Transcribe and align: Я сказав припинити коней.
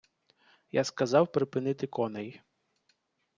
Я 0.71 0.83
сказав 0.83 1.31
припинити 1.31 1.87
коней. 1.87 2.41